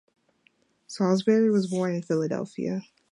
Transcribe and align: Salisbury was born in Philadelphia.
Salisbury 0.87 1.51
was 1.51 1.67
born 1.69 1.93
in 1.93 2.01
Philadelphia. 2.01 2.81